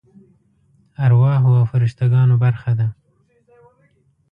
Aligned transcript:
ارواحو 1.05 1.49
او 1.59 1.65
فرشته 1.71 2.03
ګانو 2.13 2.35
برخه 2.43 2.71
ده. 2.79 2.87